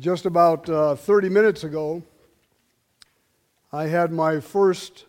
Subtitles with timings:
[0.00, 2.02] Just about uh, 30 minutes ago,
[3.72, 5.04] I had my first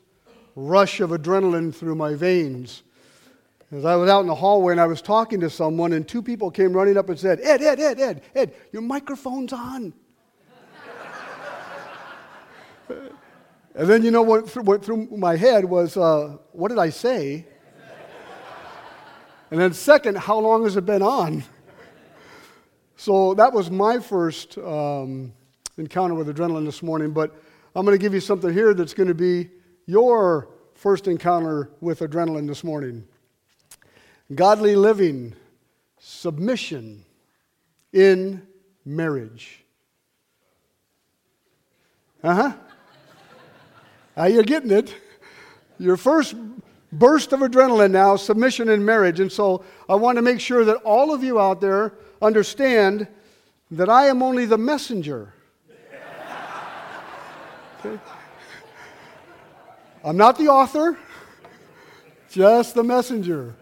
[0.55, 2.83] rush of adrenaline through my veins.
[3.71, 6.21] As I was out in the hallway and I was talking to someone, and two
[6.21, 9.93] people came running up and said, Ed, Ed, Ed, Ed, Ed, your microphone's on.
[12.89, 17.47] and then, you know, what went through my head was, uh, what did I say?
[19.49, 21.43] and then, second, how long has it been on?
[23.01, 25.33] So that was my first um,
[25.79, 27.35] encounter with adrenaline this morning, but
[27.75, 29.49] I'm going to give you something here that's going to be
[29.87, 33.03] your first encounter with adrenaline this morning.
[34.35, 35.33] Godly living,
[35.97, 37.03] submission
[37.91, 38.45] in
[38.85, 39.63] marriage.
[42.23, 42.53] Uh huh.
[44.15, 44.93] Now you're getting it.
[45.79, 46.35] Your first
[46.91, 49.19] burst of adrenaline now, submission in marriage.
[49.19, 53.07] And so I want to make sure that all of you out there understand
[53.71, 55.33] that I am only the messenger.
[57.79, 57.99] Okay?
[60.03, 60.97] I'm not the author,
[62.29, 63.55] just the messenger.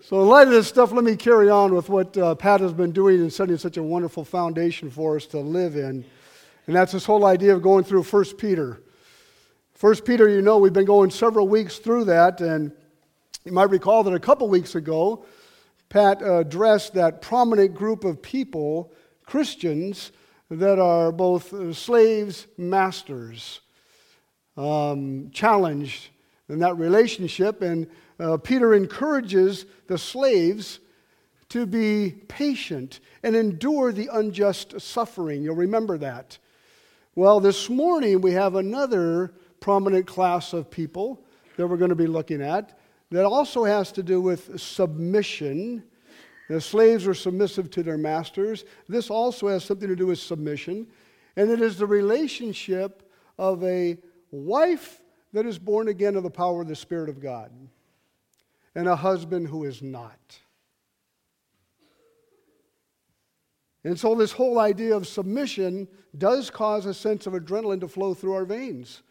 [0.00, 2.74] So, in light of this stuff, let me carry on with what uh, Pat has
[2.74, 6.04] been doing and setting such a wonderful foundation for us to live in.
[6.66, 8.82] And that's this whole idea of going through 1 Peter.
[9.80, 12.72] 1 Peter, you know, we've been going several weeks through that, and
[13.44, 15.26] you might recall that a couple weeks ago,
[15.90, 18.90] Pat addressed that prominent group of people,
[19.26, 20.12] Christians,
[20.50, 23.60] that are both slaves, masters,
[24.56, 26.08] um, challenged
[26.48, 27.60] in that relationship.
[27.60, 27.86] And
[28.18, 30.80] uh, Peter encourages the slaves
[31.50, 35.42] to be patient and endure the unjust suffering.
[35.42, 36.38] You'll remember that.
[37.14, 41.22] Well, this morning we have another prominent class of people
[41.58, 42.78] that we're going to be looking at
[43.10, 45.84] that also has to do with submission.
[46.48, 48.64] The slaves are submissive to their masters.
[48.88, 50.86] This also has something to do with submission.
[51.36, 53.98] And it is the relationship of a
[54.30, 55.02] wife
[55.32, 57.50] that is born again of the power of the Spirit of God
[58.74, 60.38] and a husband who is not.
[63.84, 65.86] And so, this whole idea of submission
[66.16, 69.02] does cause a sense of adrenaline to flow through our veins.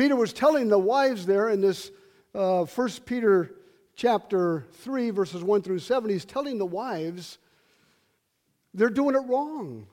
[0.00, 1.90] Peter was telling the wives there in this
[2.34, 3.52] uh, 1 Peter
[3.94, 7.36] chapter 3, verses 1 through 7, he's telling the wives
[8.72, 9.86] they're doing it wrong.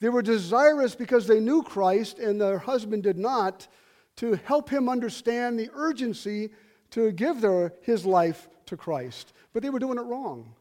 [0.00, 3.68] They were desirous because they knew Christ and their husband did not
[4.16, 6.50] to help him understand the urgency
[6.90, 9.34] to give their, his life to Christ.
[9.52, 10.52] But they were doing it wrong.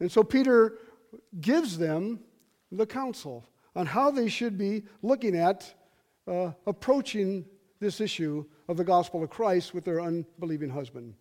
[0.00, 0.76] And so Peter
[1.40, 2.18] gives them
[2.72, 5.72] the counsel on how they should be looking at
[6.26, 7.44] uh, approaching
[7.80, 11.14] this issue of the gospel of Christ with their unbelieving husband.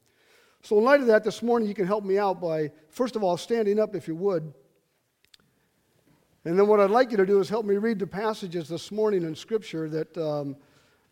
[0.64, 3.24] So, in light of that, this morning you can help me out by, first of
[3.24, 4.54] all, standing up if you would.
[6.46, 8.92] And then, what I'd like you to do is help me read the passages this
[8.92, 10.56] morning in Scripture that um,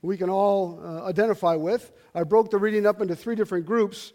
[0.01, 1.91] we can all uh, identify with.
[2.13, 4.13] I broke the reading up into three different groups.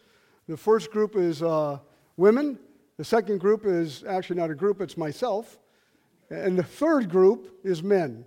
[0.49, 1.79] The first group is uh,
[2.17, 2.59] women,
[2.97, 5.59] the second group is actually not a group, it's myself.
[6.31, 8.25] And the third group is men.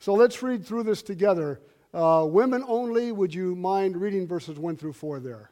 [0.00, 1.60] So let's read through this together.
[1.92, 5.50] Uh, women only, would you mind reading verses 1 through 4 there?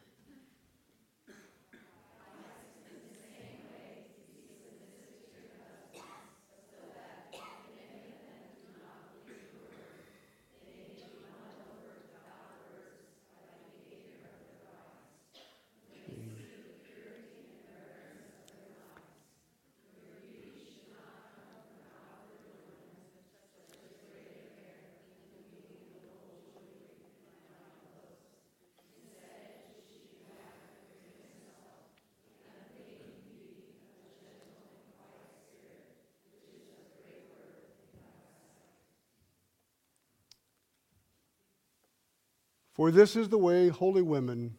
[42.78, 44.54] For this is the way holy women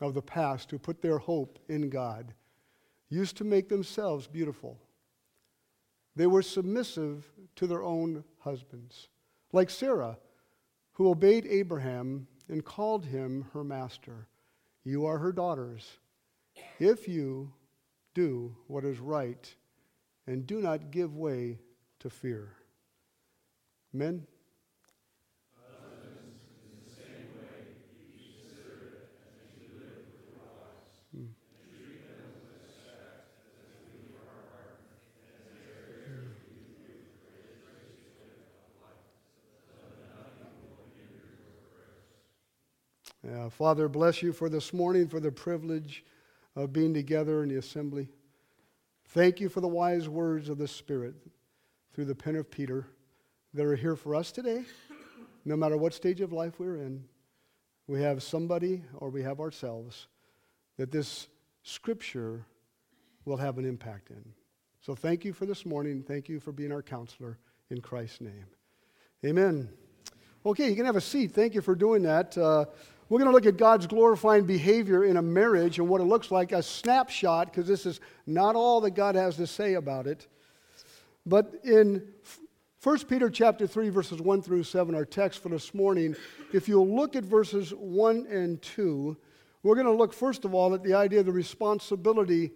[0.00, 2.32] of the past who put their hope in God
[3.08, 4.78] used to make themselves beautiful.
[6.14, 9.08] They were submissive to their own husbands,
[9.52, 10.18] like Sarah,
[10.92, 14.28] who obeyed Abraham and called him her master.
[14.84, 15.98] You are her daughters,
[16.78, 17.52] if you
[18.14, 19.52] do what is right
[20.28, 21.58] and do not give way
[21.98, 22.52] to fear.
[23.92, 24.28] Men?
[43.48, 46.04] Uh, Father, bless you for this morning, for the privilege
[46.54, 48.06] of being together in the assembly.
[49.06, 51.14] Thank you for the wise words of the Spirit
[51.94, 52.88] through the pen of Peter
[53.54, 54.64] that are here for us today,
[55.46, 57.02] no matter what stage of life we're in.
[57.86, 60.08] We have somebody or we have ourselves
[60.76, 61.28] that this
[61.62, 62.44] scripture
[63.24, 64.22] will have an impact in.
[64.82, 66.04] So thank you for this morning.
[66.06, 67.38] Thank you for being our counselor
[67.70, 68.44] in Christ's name.
[69.24, 69.70] Amen.
[70.44, 71.32] Okay, you can have a seat.
[71.32, 72.36] Thank you for doing that.
[72.36, 72.66] Uh,
[73.08, 76.30] we're going to look at God's glorifying behavior in a marriage and what it looks
[76.30, 80.26] like, a snapshot, because this is not all that God has to say about it.
[81.24, 82.06] But in
[82.82, 86.16] 1 Peter chapter 3, verses 1 through 7, our text for this morning,
[86.52, 89.16] if you'll look at verses 1 and 2,
[89.62, 92.52] we're going to look first of all at the idea of the responsibility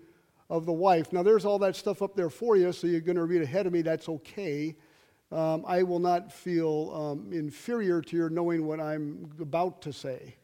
[0.51, 1.13] of the wife.
[1.13, 3.67] Now, there's all that stuff up there for you, so you're going to read ahead
[3.67, 3.81] of me.
[3.81, 4.77] That's okay.
[5.33, 10.37] Um, I will not feel um, inferior to your knowing what I'm about to say.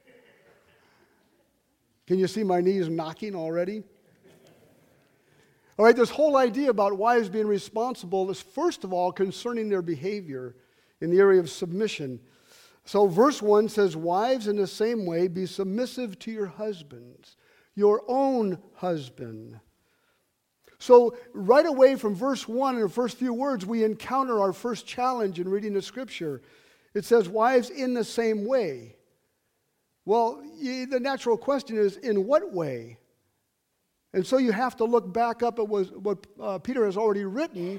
[2.08, 3.82] Can you see my knees knocking already?
[5.78, 9.82] All right, this whole idea about wives being responsible is, first of all, concerning their
[9.82, 10.56] behavior
[11.02, 12.18] in the area of submission.
[12.86, 17.36] So, verse 1 says, Wives, in the same way, be submissive to your husbands,
[17.74, 19.60] your own husband.
[20.78, 24.86] So, right away from verse 1, in the first few words, we encounter our first
[24.86, 26.40] challenge in reading the scripture.
[26.94, 28.94] It says, Wives, in the same way.
[30.08, 32.96] Well, the natural question is, in what way?
[34.14, 37.78] And so you have to look back up at what uh, Peter has already written,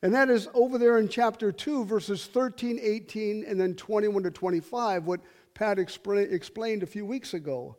[0.00, 4.30] and that is over there in chapter 2, verses 13, 18, and then 21 to
[4.30, 5.22] 25, what
[5.54, 7.78] Pat explained a few weeks ago.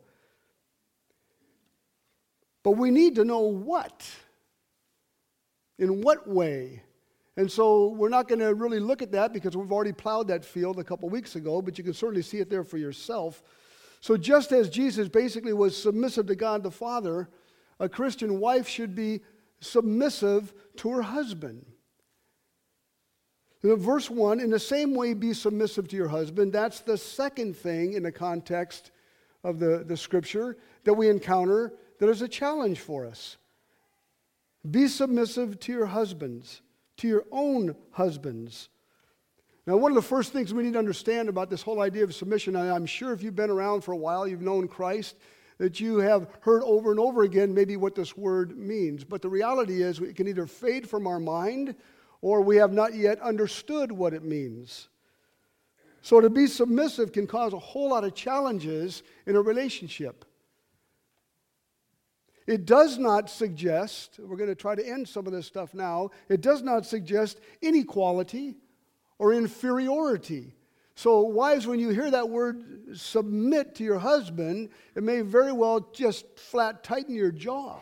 [2.62, 4.06] But we need to know what.
[5.78, 6.82] In what way?
[7.36, 10.44] And so we're not going to really look at that because we've already plowed that
[10.44, 13.42] field a couple weeks ago, but you can certainly see it there for yourself.
[14.00, 17.28] So just as Jesus basically was submissive to God the Father,
[17.78, 19.20] a Christian wife should be
[19.60, 21.66] submissive to her husband.
[23.62, 26.52] Verse 1, in the same way, be submissive to your husband.
[26.52, 28.92] That's the second thing in the context
[29.42, 33.36] of the, the scripture that we encounter that is a challenge for us.
[34.70, 36.62] Be submissive to your husbands
[36.98, 38.68] to your own husbands.
[39.66, 42.14] Now, one of the first things we need to understand about this whole idea of
[42.14, 45.16] submission, and I'm sure if you've been around for a while, you've known Christ,
[45.58, 49.02] that you have heard over and over again maybe what this word means.
[49.02, 51.74] But the reality is, it can either fade from our mind
[52.20, 54.88] or we have not yet understood what it means.
[56.02, 60.24] So, to be submissive can cause a whole lot of challenges in a relationship.
[62.46, 66.10] It does not suggest, we're going to try to end some of this stuff now,
[66.28, 68.56] it does not suggest inequality
[69.18, 70.54] or inferiority.
[70.94, 75.80] So, wives, when you hear that word submit to your husband, it may very well
[75.92, 77.78] just flat tighten your jaw.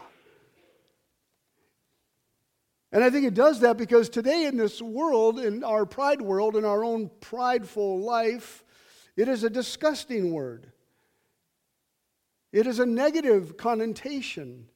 [2.90, 6.56] And I think it does that because today in this world, in our pride world,
[6.56, 8.64] in our own prideful life,
[9.16, 10.72] it is a disgusting word.
[12.54, 14.68] It is a negative connotation.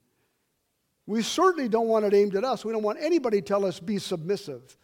[1.07, 2.65] We certainly don't want it aimed at us.
[2.65, 4.77] We don't want anybody to tell us be submissive.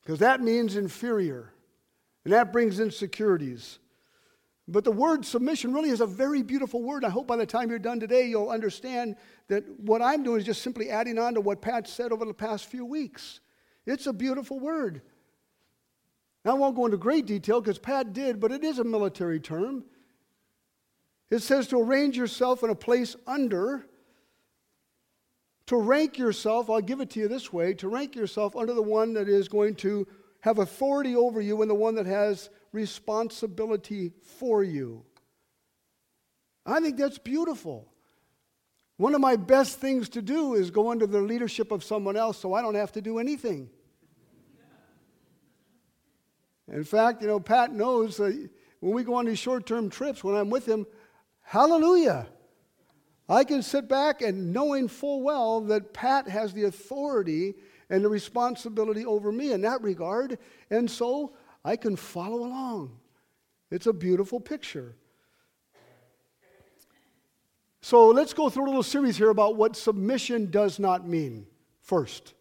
[0.00, 1.52] Because that means inferior.
[2.24, 3.80] And that brings insecurities.
[4.68, 7.04] But the word submission really is a very beautiful word.
[7.04, 9.16] I hope by the time you're done today, you'll understand
[9.48, 12.32] that what I'm doing is just simply adding on to what Pat said over the
[12.32, 13.40] past few weeks.
[13.84, 15.02] It's a beautiful word.
[16.44, 19.40] Now, I won't go into great detail because Pat did, but it is a military
[19.40, 19.82] term.
[21.30, 23.86] It says to arrange yourself in a place under,
[25.66, 28.82] to rank yourself, I'll give it to you this way, to rank yourself under the
[28.82, 30.06] one that is going to
[30.40, 35.04] have authority over you and the one that has responsibility for you.
[36.66, 37.86] I think that's beautiful.
[38.96, 42.38] One of my best things to do is go under the leadership of someone else
[42.38, 43.70] so I don't have to do anything.
[46.70, 48.48] In fact, you know, Pat knows that
[48.80, 50.86] when we go on these short term trips, when I'm with him,
[51.50, 52.28] Hallelujah.
[53.28, 57.54] I can sit back and knowing full well that Pat has the authority
[57.88, 60.38] and the responsibility over me in that regard,
[60.70, 61.32] and so
[61.64, 63.00] I can follow along.
[63.68, 64.94] It's a beautiful picture.
[67.80, 71.48] So let's go through a little series here about what submission does not mean
[71.80, 72.34] first.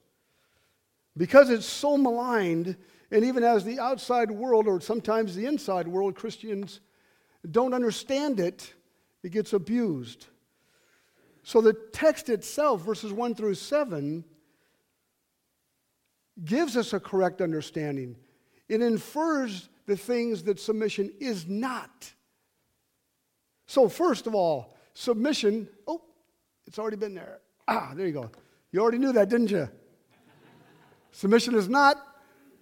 [1.18, 2.78] Because it's so maligned,
[3.10, 6.80] and even as the outside world, or sometimes the inside world, Christians
[7.50, 8.76] don't understand it,
[9.24, 10.28] it gets abused.
[11.44, 14.24] So the text itself, verses 1 through 7,
[16.44, 18.16] gives us a correct understanding.
[18.68, 22.14] It infers the things that submission is not.
[23.66, 26.02] So, first of all, submission, oh,
[26.66, 27.40] it's already been there.
[27.68, 28.32] Ah, there you go.
[28.72, 29.70] You already knew that, didn't you?
[31.12, 31.98] submission is not,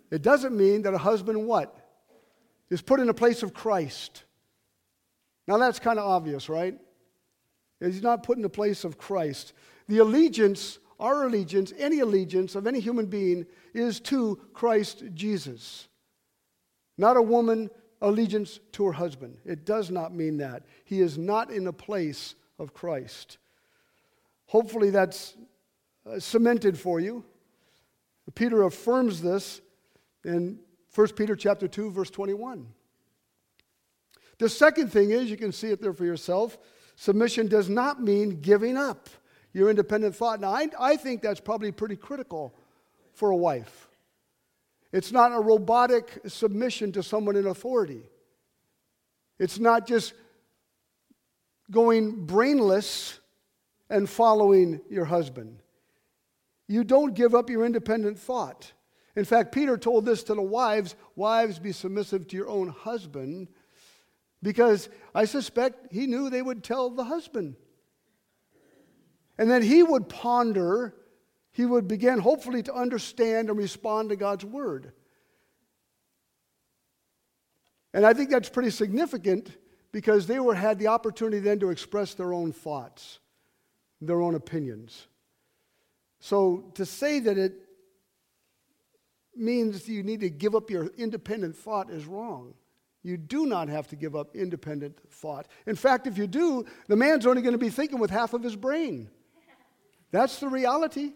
[0.10, 1.76] it doesn't mean that a husband what?
[2.70, 4.24] Is put in a place of Christ.
[5.48, 6.78] Now that's kind of obvious, right?
[7.80, 9.54] He's not put in the place of Christ.
[9.88, 15.88] The allegiance, our allegiance, any allegiance of any human being is to Christ Jesus.
[16.98, 17.70] Not a woman
[18.02, 19.38] allegiance to her husband.
[19.46, 20.64] It does not mean that.
[20.86, 23.38] He is not in the place of Christ.
[24.48, 25.36] Hopefully that's
[26.10, 27.24] uh, cemented for you.
[28.36, 29.62] Peter affirms this
[30.26, 30.60] in
[30.94, 32.68] 1 Peter chapter 2 verse 21.
[34.40, 36.58] The second thing is you can see it there for yourself.
[36.96, 39.10] Submission does not mean giving up
[39.54, 40.40] your independent thought.
[40.40, 42.54] Now, I, I think that's probably pretty critical
[43.14, 43.90] for a wife.
[44.92, 48.04] It's not a robotic submission to someone in authority.
[49.40, 50.14] It's not just
[51.70, 53.20] going brainless
[53.90, 55.60] and following your husband.
[56.68, 58.72] You don't give up your independent thought.
[59.16, 63.48] In fact, Peter told this to the wives Wives, be submissive to your own husband,
[64.42, 67.56] because I suspect he knew they would tell the husband.
[69.38, 70.96] And then he would ponder
[71.58, 74.92] he would begin, hopefully, to understand and respond to God's word.
[77.96, 79.58] And I think that's pretty significant
[79.92, 83.18] because they were, had the opportunity then to express their own thoughts,
[84.02, 85.08] their own opinions.
[86.20, 87.54] So to say that it
[89.36, 92.54] means you need to give up your independent thought is wrong.
[93.08, 95.48] You do not have to give up independent thought.
[95.66, 98.44] In fact, if you do, the man's only going to be thinking with half of
[98.44, 99.10] his brain.
[100.12, 101.14] That's the reality.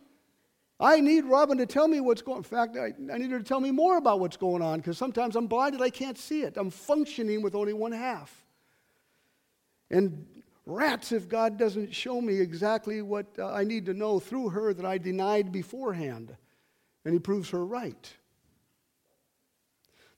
[0.79, 2.39] I need Robin to tell me what's going on.
[2.39, 4.97] In fact, I, I need her to tell me more about what's going on because
[4.97, 6.55] sometimes I'm blinded, I can't see it.
[6.55, 8.45] I'm functioning with only one half.
[9.89, 10.25] And
[10.65, 14.73] rats if God doesn't show me exactly what uh, I need to know through her
[14.73, 16.37] that I denied beforehand.
[17.03, 18.15] And He proves her right.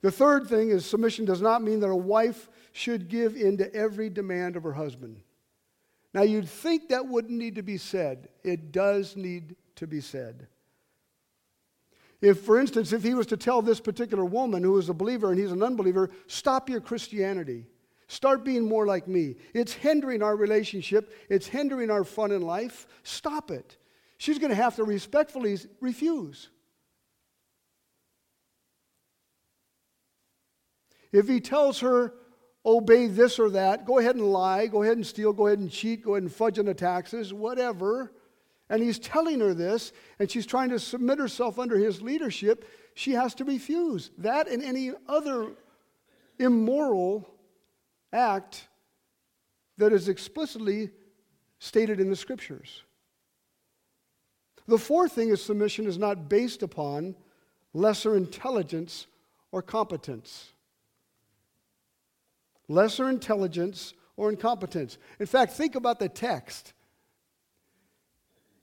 [0.03, 3.73] The third thing is submission does not mean that a wife should give in to
[3.73, 5.21] every demand of her husband.
[6.13, 8.27] Now, you'd think that wouldn't need to be said.
[8.43, 10.47] It does need to be said.
[12.21, 15.31] If, for instance, if he was to tell this particular woman who is a believer
[15.31, 17.65] and he's an unbeliever, stop your Christianity.
[18.07, 19.37] Start being more like me.
[19.53, 22.87] It's hindering our relationship, it's hindering our fun in life.
[23.03, 23.77] Stop it.
[24.17, 26.49] She's going to have to respectfully refuse.
[31.13, 32.13] If he tells her,
[32.65, 35.71] obey this or that, go ahead and lie, go ahead and steal, go ahead and
[35.71, 38.11] cheat, go ahead and fudge on the taxes, whatever,
[38.69, 43.11] and he's telling her this, and she's trying to submit herself under his leadership, she
[43.11, 44.11] has to refuse.
[44.17, 45.51] That and any other
[46.39, 47.29] immoral
[48.11, 48.67] act
[49.77, 50.89] that is explicitly
[51.59, 52.83] stated in the scriptures.
[54.67, 57.15] The fourth thing is submission is not based upon
[57.73, 59.07] lesser intelligence
[59.51, 60.52] or competence.
[62.67, 64.97] Lesser intelligence or incompetence.
[65.19, 66.73] In fact, think about the text.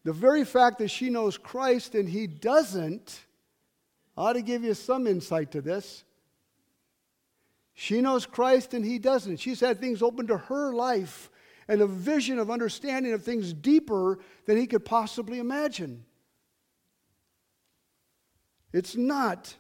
[0.05, 3.27] The very fact that she knows Christ and he doesn't
[4.17, 6.05] ought to give you some insight to this.
[7.75, 9.39] She knows Christ and he doesn't.
[9.39, 11.31] She's had things open to her life
[11.69, 16.05] and a vision of understanding of things deeper than he could possibly imagine.
[18.73, 19.55] It's not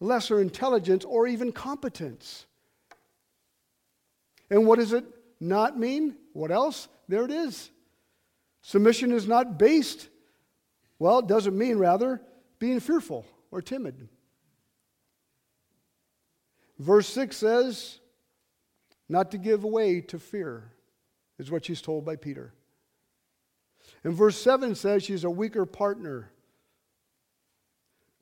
[0.00, 2.46] lesser intelligence or even competence.
[4.50, 5.04] And what does it
[5.40, 6.16] not mean?
[6.32, 6.88] What else?
[7.08, 7.70] There it is.
[8.62, 10.08] Submission is not based,
[10.98, 12.22] well, it doesn't mean rather
[12.58, 14.08] being fearful or timid.
[16.78, 17.98] Verse 6 says,
[19.08, 20.72] not to give way to fear,
[21.38, 22.54] is what she's told by Peter.
[24.02, 26.30] And verse 7 says she's a weaker partner.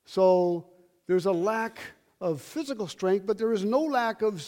[0.04, 0.66] So
[1.06, 1.78] there's a lack
[2.20, 4.44] of physical strength, but there is no lack of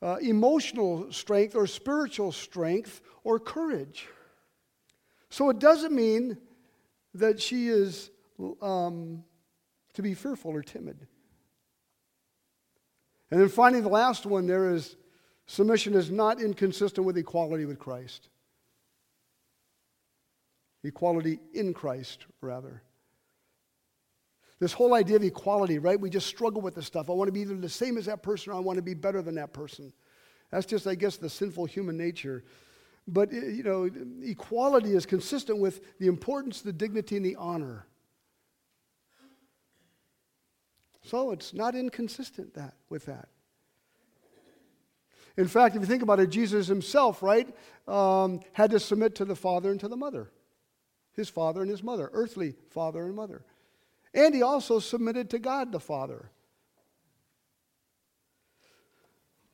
[0.00, 4.06] uh, emotional strength or spiritual strength or courage.
[5.30, 6.38] So it doesn't mean
[7.14, 8.10] that she is
[8.62, 9.24] um,
[9.94, 11.06] to be fearful or timid.
[13.30, 14.96] And then finally, the last one there is
[15.46, 18.28] submission is not inconsistent with equality with Christ.
[20.84, 22.82] Equality in Christ, rather.
[24.60, 26.00] This whole idea of equality, right?
[26.00, 27.08] We just struggle with this stuff.
[27.08, 28.94] I want to be either the same as that person or I want to be
[28.94, 29.92] better than that person.
[30.50, 32.42] That's just, I guess, the sinful human nature.
[33.06, 33.88] But, eh, you know,
[34.22, 37.86] equality is consistent with the importance, the dignity, and the honor.
[41.02, 43.28] So it's not inconsistent that, with that.
[45.38, 47.48] In fact, if you think about it, Jesus himself, right,
[47.86, 50.32] um, had to submit to the father and to the mother,
[51.12, 53.44] his father and his mother, earthly father and mother.
[54.18, 56.28] And he also submitted to God the Father.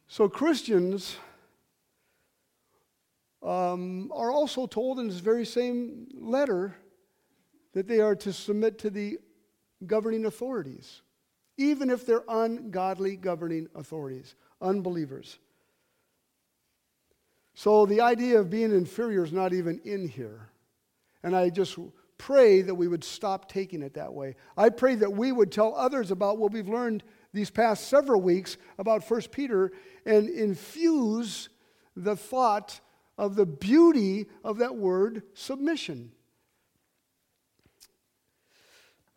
[0.08, 1.18] So Christians
[3.42, 6.74] um, are also told in this very same letter
[7.74, 9.18] that they are to submit to the
[9.86, 11.02] governing authorities,
[11.58, 15.38] even if they're ungodly governing authorities, unbelievers.
[17.52, 20.48] So the idea of being inferior is not even in here.
[21.22, 21.78] And I just
[22.18, 24.36] pray that we would stop taking it that way.
[24.56, 27.02] I pray that we would tell others about what we've learned
[27.32, 29.72] these past several weeks about 1 Peter
[30.06, 31.48] and infuse
[31.96, 32.80] the thought
[33.18, 36.12] of the beauty of that word submission.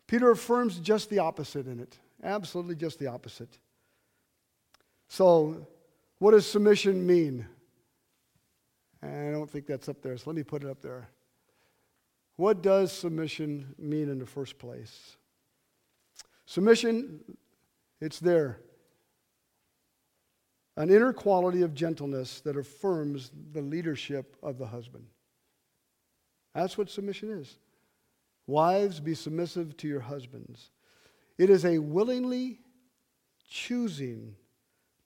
[0.06, 1.98] Peter affirms just the opposite in it.
[2.22, 3.58] Absolutely just the opposite.
[5.08, 5.66] So,
[6.18, 7.46] what does submission mean?
[9.02, 11.08] I don't think that's up there, so let me put it up there.
[12.38, 15.16] What does submission mean in the first place?
[16.46, 17.18] Submission,
[18.00, 18.60] it's there.
[20.76, 25.06] An inner quality of gentleness that affirms the leadership of the husband.
[26.54, 27.58] That's what submission is.
[28.46, 30.70] Wives, be submissive to your husbands.
[31.38, 32.60] It is a willingly
[33.50, 34.36] choosing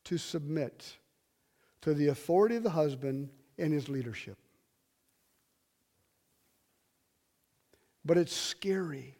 [0.04, 0.98] to submit
[1.80, 4.36] to the authority of the husband and his leadership.
[8.04, 9.16] But it's scary.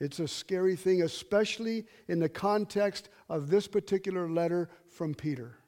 [0.00, 5.58] It's a scary thing, especially in the context of this particular letter from Peter.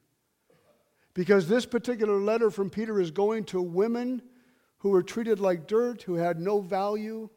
[1.15, 4.23] Because this particular letter from Peter is going to women
[4.79, 7.29] who were treated like dirt, who had no value,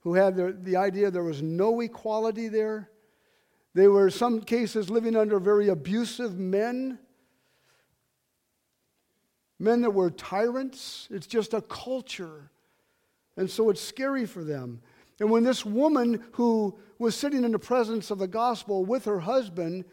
[0.00, 2.90] who had the, the idea there was no equality there.
[3.74, 6.98] They were, in some cases, living under very abusive men
[9.60, 11.06] men that were tyrants.
[11.10, 12.50] It's just a culture.
[13.36, 14.80] And so it's scary for them.
[15.20, 19.20] And when this woman who was sitting in the presence of the gospel with her
[19.20, 19.84] husband,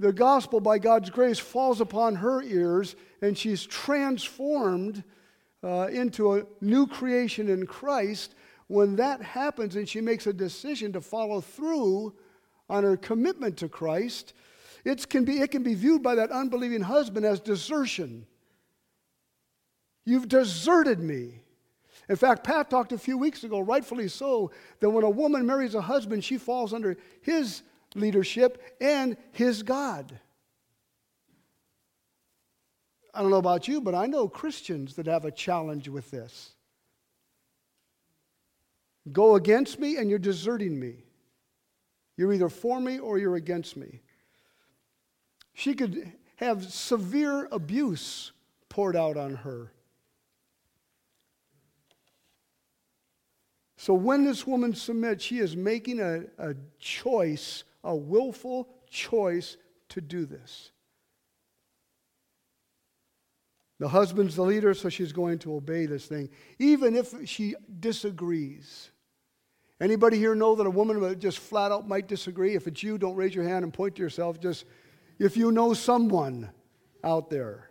[0.00, 5.04] the gospel, by God's grace, falls upon her ears and she's transformed
[5.62, 8.34] uh, into a new creation in Christ.
[8.66, 12.14] When that happens and she makes a decision to follow through
[12.68, 14.34] on her commitment to Christ,
[14.84, 18.26] it can be, it can be viewed by that unbelieving husband as desertion.
[20.04, 21.40] You've deserted me.
[22.08, 25.74] In fact, Pat talked a few weeks ago, rightfully so, that when a woman marries
[25.74, 27.62] a husband, she falls under his
[27.94, 30.18] leadership and his God.
[33.14, 36.50] I don't know about you, but I know Christians that have a challenge with this.
[39.12, 41.04] Go against me and you're deserting me.
[42.16, 44.00] You're either for me or you're against me.
[45.52, 48.32] She could have severe abuse
[48.68, 49.72] poured out on her.
[53.84, 59.58] So when this woman submits, she is making a, a choice, a willful choice
[59.90, 60.70] to do this.
[63.80, 68.90] The husband's the leader, so she's going to obey this thing, even if she disagrees.
[69.78, 72.54] Anybody here know that a woman just flat out might disagree?
[72.54, 74.40] If it's you, don't raise your hand and point to yourself.
[74.40, 74.64] Just
[75.18, 76.50] if you know someone
[77.04, 77.68] out there.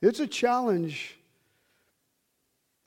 [0.00, 1.15] It's a challenge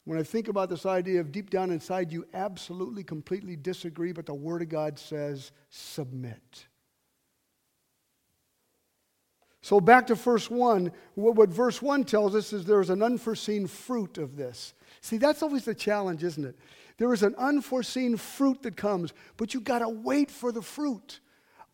[0.10, 4.26] when I think about this idea of deep down inside, you absolutely, completely disagree, but
[4.26, 6.66] the Word of God says, submit.
[9.62, 14.18] So back to verse 1, what verse 1 tells us is there's an unforeseen fruit
[14.18, 14.74] of this.
[15.02, 16.58] See, that's always the challenge, isn't it?
[16.98, 21.20] There is an unforeseen fruit that comes, but you got to wait for the fruit.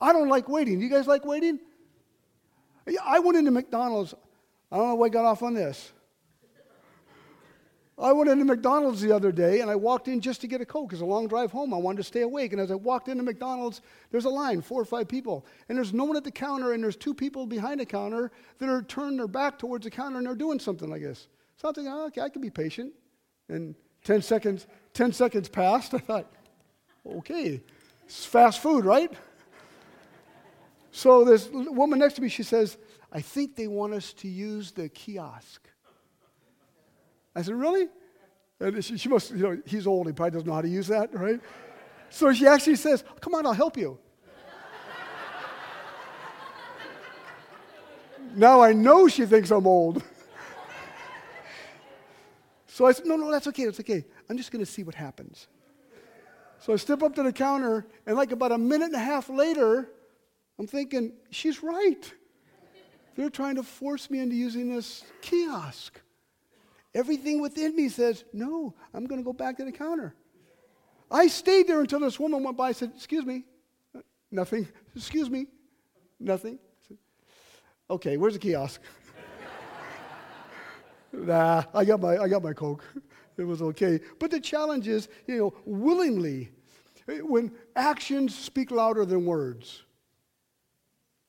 [0.02, 0.82] I don't like waiting.
[0.82, 1.58] You guys like waiting?
[3.02, 4.14] I went into McDonald's.
[4.70, 5.94] I don't know why I got off on this.
[7.98, 10.66] I went into McDonald's the other day and I walked in just to get a
[10.66, 10.92] Coke.
[10.92, 11.74] It's a long drive home.
[11.74, 12.52] I wanted to stay awake.
[12.52, 13.82] And as I walked into McDonald's,
[14.12, 15.46] there's a line, four or five people.
[15.70, 18.68] And there's no one at the counter, and there's two people behind the counter that
[18.68, 21.28] are turned their back towards the counter and they're doing something like this.
[21.56, 22.92] Something, oh, ah, okay, I can be patient.
[23.48, 25.94] And 10 seconds, 10 seconds passed.
[25.94, 26.30] I thought,
[27.06, 27.62] okay,
[28.04, 29.12] it's fast food, right?
[30.92, 32.78] So this woman next to me, she says,
[33.12, 35.70] I think they want us to use the kiosk.
[37.36, 37.88] I said, Really?
[38.60, 40.88] And she, she must, you know, he's old, he probably doesn't know how to use
[40.88, 41.42] that, right?
[42.10, 44.00] So she actually says, Come on, I'll help you.
[48.36, 50.02] now I know she thinks I'm old.
[52.68, 54.06] so I said, No, no, that's okay, that's okay.
[54.30, 55.48] I'm just going to see what happens.
[56.60, 59.30] So I step up to the counter, and like about a minute and a half
[59.30, 59.90] later,
[60.58, 62.14] I'm thinking, she's right.
[63.16, 66.02] They're trying to force me into using this kiosk.
[66.96, 70.16] Everything within me says, no, I'm going to go back to the counter.
[71.12, 73.44] I stayed there until this woman went by and said, Excuse me.
[74.32, 74.68] Nothing.
[74.96, 75.48] Excuse me.
[76.20, 76.58] Nothing.
[76.88, 76.98] Said,
[77.90, 78.82] okay, where's the kiosk?
[81.14, 82.84] nah, I got my I got my Coke.
[83.38, 84.00] It was okay.
[84.18, 86.52] But the challenge is, you know, willingly,
[87.06, 89.84] when actions speak louder than words,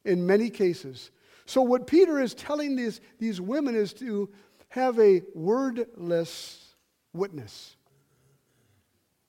[0.05, 1.11] in many cases.
[1.47, 4.29] So, what Peter is telling these, these women is to
[4.69, 6.75] have a wordless
[7.13, 7.77] witness.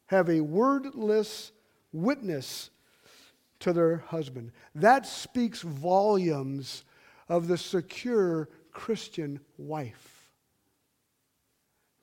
[0.08, 1.52] Have a wordless
[1.92, 2.70] witness
[3.60, 4.52] to their husband.
[4.76, 6.84] That speaks volumes
[7.30, 10.32] of the secure Christian wife.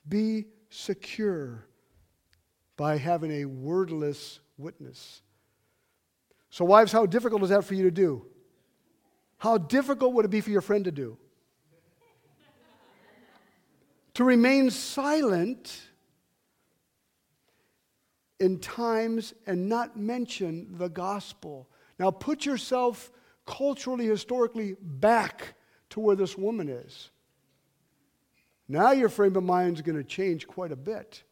[0.09, 1.67] Be secure
[2.77, 5.23] by having a wordless witness.
[6.51, 8.27] So, wives, how difficult is that for you to do?
[9.39, 11.19] How difficult would it be for your friend to do?
[14.15, 15.81] To remain silent
[18.41, 21.69] in times and not mention the gospel.
[21.99, 23.11] Now, put yourself
[23.47, 25.55] culturally, historically back
[25.91, 27.11] to where this woman is.
[28.69, 31.23] Now your frame of mind is going to change quite a bit.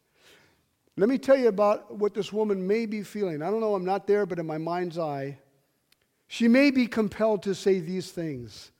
[0.95, 3.41] Let me tell you about what this woman may be feeling.
[3.41, 5.39] I don't know, I'm not there, but in my mind's eye,
[6.27, 8.71] she may be compelled to say these things.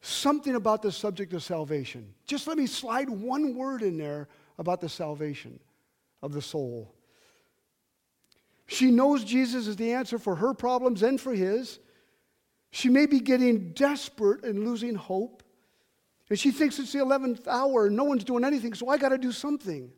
[0.00, 2.14] Something about the subject of salvation.
[2.26, 5.58] Just let me slide one word in there about the salvation
[6.22, 6.94] of the soul.
[8.66, 11.78] She knows Jesus is the answer for her problems and for his.
[12.70, 15.42] She may be getting desperate and losing hope.
[16.28, 19.08] And she thinks it's the 11th hour and no one's doing anything, so I got
[19.08, 19.90] to do something.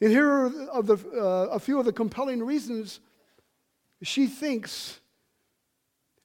[0.00, 0.28] And here
[0.72, 3.00] are the, uh, a few of the compelling reasons
[4.02, 4.98] she thinks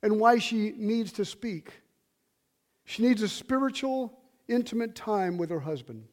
[0.04, 1.72] and why she needs to speak.
[2.86, 6.06] She needs a spiritual, intimate time with her husband.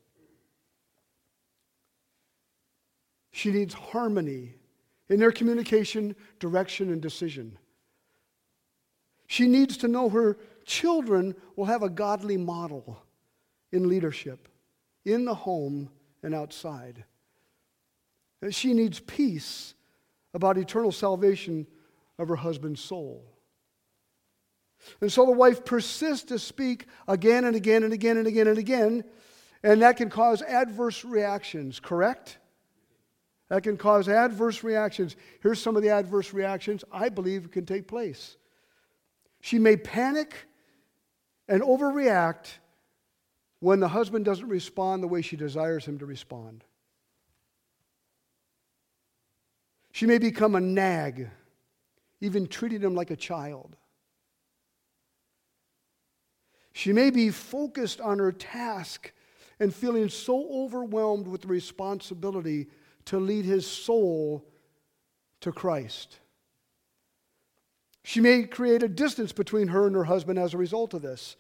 [3.31, 4.55] She needs harmony
[5.09, 7.59] in their communication, direction, and decision.
[9.27, 13.03] She needs to know her children will have a godly model
[13.73, 14.49] in leadership,
[15.05, 15.91] in the home
[16.23, 17.05] and outside.
[18.51, 19.75] She needs peace
[20.33, 21.67] about eternal salvation
[22.19, 23.34] of her husband's soul.
[25.01, 28.59] And so the wife persists to speak again and again and again and again and
[28.59, 29.05] again,
[29.63, 32.39] and that can cause adverse reactions, correct?
[33.49, 35.17] That can cause adverse reactions.
[35.41, 38.37] Here's some of the adverse reactions I believe can take place.
[39.41, 40.35] She may panic
[41.49, 42.47] and overreact
[43.61, 46.65] when the husband doesn't respond the way she desires him to respond.
[49.93, 51.29] She may become a nag,
[52.21, 53.77] even treating him like a child.
[56.75, 59.13] She may be focused on her task
[59.61, 62.67] and feeling so overwhelmed with the responsibility
[63.07, 64.45] to lead his soul
[65.41, 66.19] to Christ.
[68.03, 71.37] She may create a distance between her and her husband as a result of this.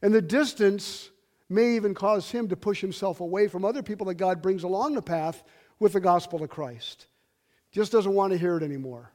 [0.00, 1.10] And the distance
[1.50, 4.94] may even cause him to push himself away from other people that God brings along
[4.94, 5.44] the path
[5.78, 7.08] with the gospel of Christ.
[7.72, 9.12] Just doesn't want to hear it anymore.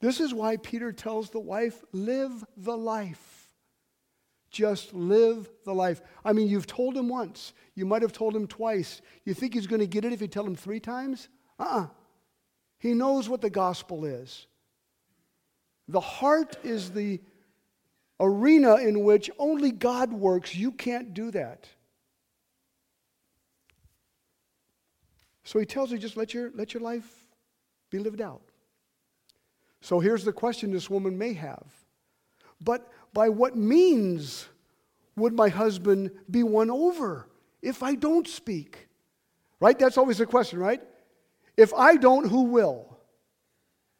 [0.00, 3.48] This is why Peter tells the wife, live the life.
[4.50, 6.00] Just live the life.
[6.24, 7.52] I mean, you've told him once.
[7.74, 9.00] You might have told him twice.
[9.24, 11.28] You think he's going to get it if you tell him three times?
[11.58, 11.80] Uh uh-uh.
[11.82, 11.86] uh
[12.78, 14.46] He knows what the gospel is.
[15.86, 17.20] The heart is the
[18.18, 20.54] arena in which only God works.
[20.54, 21.68] You can't do that.
[25.44, 27.08] So he tells her, just let your, let your life
[27.90, 28.49] be lived out.
[29.80, 31.64] So here's the question this woman may have.
[32.60, 34.48] But by what means
[35.16, 37.28] would my husband be won over
[37.62, 38.88] if I don't speak?
[39.58, 39.78] Right?
[39.78, 40.80] That's always the question, right?
[41.56, 42.86] If I don't, who will?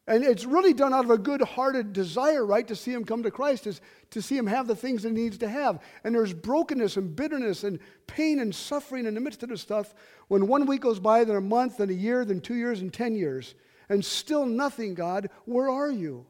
[0.06, 3.22] And it's really done out of a good hearted desire, right, to see him come
[3.22, 5.78] to Christ, is to see him have the things that he needs to have.
[6.02, 9.94] And there's brokenness and bitterness and pain and suffering in the midst of this stuff
[10.28, 12.92] when one week goes by, then a month, then a year, then two years, and
[12.92, 13.54] ten years
[13.90, 15.28] and still nothing, God.
[15.44, 16.24] Where are you?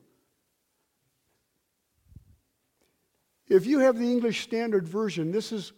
[3.49, 5.73] If you have the English Standard Version, this is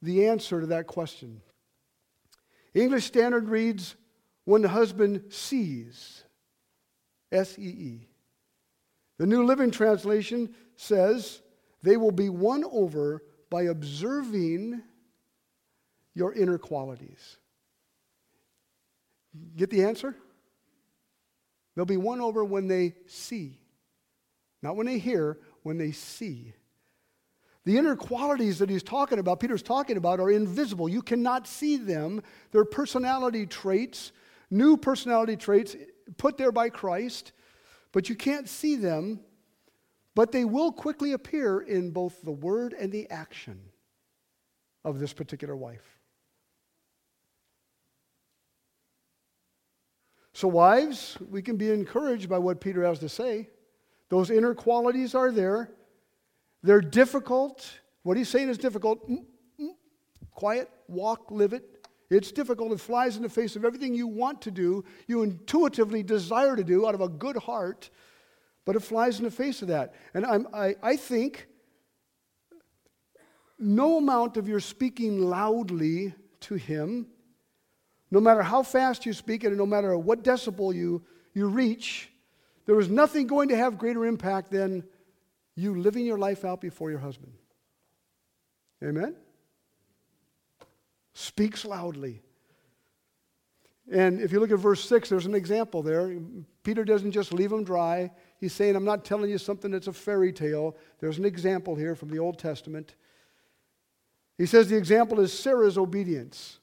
[0.00, 1.42] the answer to that question.
[2.74, 3.96] English Standard reads,
[4.44, 6.22] When the husband sees,
[7.32, 8.08] S E E.
[9.18, 11.42] The New Living Translation says,
[11.82, 14.82] They will be won over by observing
[16.14, 17.38] your inner qualities.
[19.56, 20.14] Get the answer?
[21.76, 23.60] They'll be won over when they see.
[24.62, 26.54] Not when they hear, when they see.
[27.64, 30.88] The inner qualities that he's talking about, Peter's talking about, are invisible.
[30.88, 32.22] You cannot see them.
[32.50, 34.12] They're personality traits,
[34.50, 35.76] new personality traits
[36.16, 37.32] put there by Christ,
[37.92, 39.20] but you can't see them.
[40.14, 43.60] But they will quickly appear in both the word and the action
[44.82, 45.95] of this particular wife.
[50.36, 53.48] So, wives, we can be encouraged by what Peter has to say.
[54.10, 55.70] Those inner qualities are there.
[56.62, 57.66] They're difficult.
[58.02, 59.08] What he's saying is difficult.
[59.08, 59.24] Mm,
[59.58, 59.70] mm,
[60.32, 61.88] quiet, walk, live it.
[62.10, 62.70] It's difficult.
[62.72, 66.62] It flies in the face of everything you want to do, you intuitively desire to
[66.62, 67.88] do out of a good heart,
[68.66, 69.94] but it flies in the face of that.
[70.12, 71.46] And I'm, I, I think
[73.58, 77.06] no amount of your speaking loudly to him
[78.10, 81.02] no matter how fast you speak it and no matter what decibel you,
[81.34, 82.10] you reach,
[82.66, 84.84] there is nothing going to have greater impact than
[85.54, 87.32] you living your life out before your husband.
[88.82, 89.16] Amen?
[91.14, 92.22] Speaks loudly.
[93.90, 96.18] And if you look at verse 6, there's an example there.
[96.64, 98.10] Peter doesn't just leave them dry.
[98.38, 100.76] He's saying, I'm not telling you something that's a fairy tale.
[100.98, 102.96] There's an example here from the Old Testament.
[104.36, 106.58] He says the example is Sarah's obedience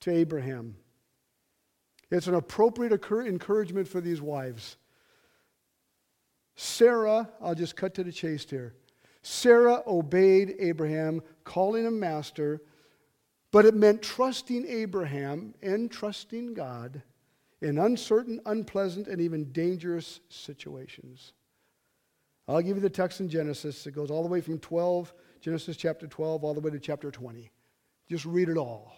[0.00, 0.76] to Abraham.
[2.10, 4.76] It's an appropriate encouragement for these wives.
[6.56, 8.74] Sarah, I'll just cut to the chase here.
[9.22, 12.62] Sarah obeyed Abraham, calling him master,
[13.50, 17.02] but it meant trusting Abraham and trusting God
[17.60, 21.32] in uncertain, unpleasant, and even dangerous situations.
[22.46, 23.86] I'll give you the text in Genesis.
[23.86, 27.10] It goes all the way from 12, Genesis chapter 12, all the way to chapter
[27.10, 27.50] 20.
[28.08, 28.92] Just read it all,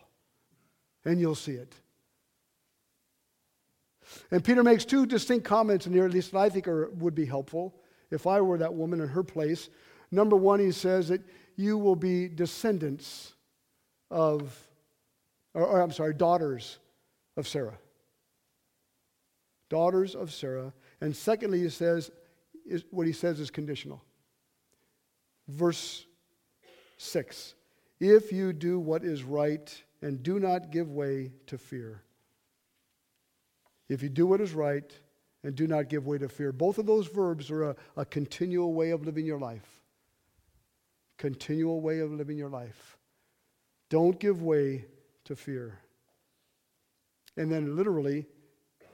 [1.04, 1.74] and you'll see it.
[4.30, 7.14] And Peter makes two distinct comments in here, at least that I think are, would
[7.14, 7.74] be helpful
[8.10, 9.68] if I were that woman in her place.
[10.10, 11.22] Number one, he says that
[11.56, 13.34] you will be descendants
[14.10, 14.56] of,
[15.54, 16.78] or, or I'm sorry, daughters
[17.36, 17.78] of Sarah.
[19.68, 20.72] Daughters of Sarah.
[21.00, 22.10] And secondly, he says,
[22.66, 24.02] is, what he says is conditional.
[25.48, 26.06] Verse
[26.98, 27.54] 6
[27.98, 32.02] If you do what is right and do not give way to fear.
[33.90, 34.90] If you do what is right
[35.42, 36.53] and do not give way to fear.
[36.53, 39.83] Both of those verbs are a, a continual way of living your life.
[41.18, 42.96] Continual way of living your life.
[43.88, 44.85] Don't give way
[45.24, 45.81] to fear.
[47.37, 48.26] And then, literally,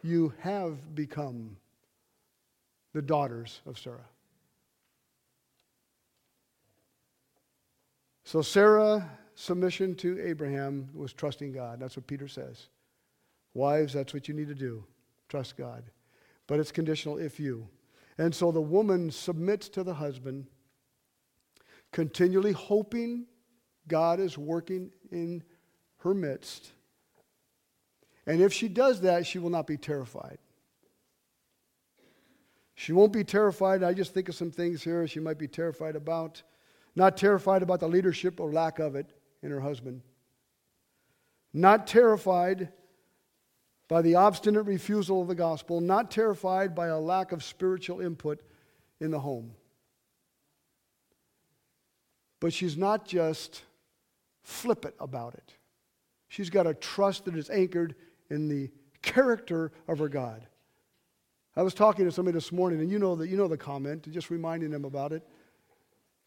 [0.02, 1.56] you have become
[2.94, 4.08] the daughters of Sarah.
[8.24, 11.80] So, Sarah, submission to Abraham was trusting God.
[11.80, 12.68] That's what Peter says.
[13.56, 14.84] Wives, that's what you need to do.
[15.28, 15.82] Trust God.
[16.46, 17.66] But it's conditional if you.
[18.18, 20.46] And so the woman submits to the husband,
[21.90, 23.26] continually hoping
[23.88, 25.42] God is working in
[25.98, 26.72] her midst.
[28.26, 30.38] And if she does that, she will not be terrified.
[32.74, 33.82] She won't be terrified.
[33.82, 36.42] I just think of some things here she might be terrified about.
[36.94, 39.06] Not terrified about the leadership or lack of it
[39.42, 40.02] in her husband.
[41.54, 42.70] Not terrified
[43.88, 48.40] by the obstinate refusal of the gospel, not terrified by a lack of spiritual input
[49.00, 49.52] in the home.
[52.40, 53.62] But she's not just
[54.42, 55.54] flippant about it.
[56.28, 57.94] She's got a trust that is anchored
[58.28, 58.70] in the
[59.02, 60.46] character of her God.
[61.56, 64.10] I was talking to somebody this morning, and you know that you know the comment,
[64.10, 65.22] just reminding them about it.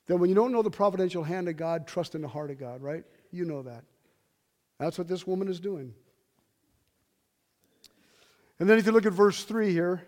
[0.07, 2.57] That when you don't know the providential hand of God, trust in the heart of
[2.57, 3.03] God, right?
[3.31, 3.83] You know that.
[4.79, 5.93] That's what this woman is doing.
[8.59, 10.03] And then if you look at verse 3 here,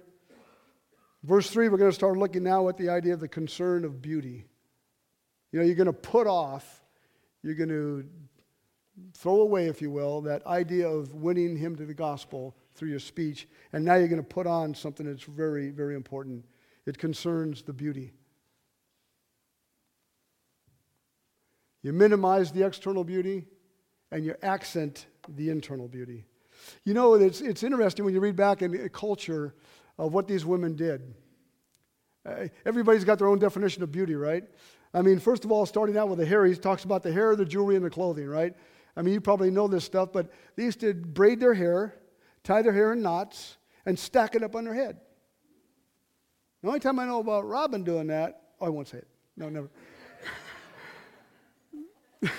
[1.23, 4.01] verse 3, we're going to start looking now at the idea of the concern of
[4.01, 4.45] beauty.
[5.51, 6.83] You know, you're going to put off,
[7.43, 8.05] you're going to
[9.13, 12.99] throw away, if you will, that idea of winning him to the gospel through your
[12.99, 16.45] speech, and now you're going to put on something that's very, very important.
[16.85, 18.11] It concerns the beauty.
[21.83, 23.45] You minimize the external beauty,
[24.11, 26.25] and you accent the internal beauty.
[26.83, 29.53] You know, it's, it's interesting when you read back in culture
[29.97, 31.13] of what these women did.
[32.25, 34.43] Uh, everybody's got their own definition of beauty, right?
[34.93, 37.35] I mean, first of all, starting out with the hair, he talks about the hair,
[37.35, 38.53] the jewelry, and the clothing, right?
[38.95, 41.95] I mean, you probably know this stuff, but they used to braid their hair,
[42.43, 44.97] tie their hair in knots, and stack it up on their head.
[46.61, 49.07] The only time I know about Robin doing that, oh, I won't say it.
[49.37, 49.69] No, never.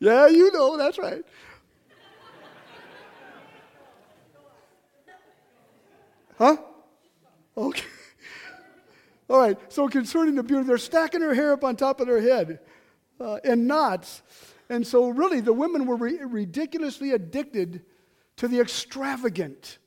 [0.00, 1.22] Yeah, you know, that's right.
[6.40, 6.56] Huh?
[7.54, 7.84] Okay.
[9.28, 12.22] All right, so concerning the beauty, they're stacking her hair up on top of their
[12.22, 12.60] head
[13.20, 14.22] uh, in knots.
[14.70, 17.82] And so, really, the women were re- ridiculously addicted
[18.36, 19.78] to the extravagant.